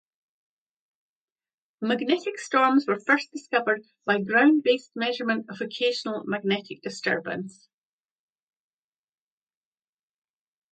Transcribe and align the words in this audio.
Magnetic 1.81 2.39
storms 2.39 2.87
were 2.87 2.99
first 2.99 3.31
discovered 3.31 3.83
by 4.03 4.19
ground-based 4.19 4.95
measurement 4.95 5.45
of 5.47 5.61
occasional 5.61 6.23
magnetic 6.23 6.81
disturbance. 6.81 7.69